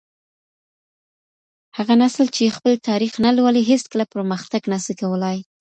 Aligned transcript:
هغه 1.77 1.93
نسل 2.01 2.27
چي 2.35 2.45
خپل 2.57 2.71
تاريخ 2.89 3.13
نه 3.25 3.29
لولي 3.37 3.61
هيڅکله 3.71 4.05
پرمختګ 4.13 4.61
نسي 4.73 4.93
کولای. 5.01 5.37